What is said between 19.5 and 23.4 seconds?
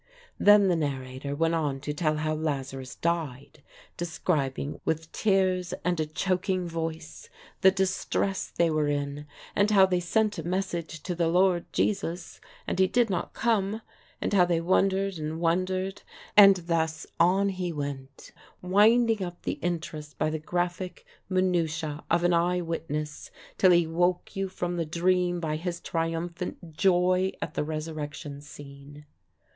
interest by the graphic minutiæ of an eye witness,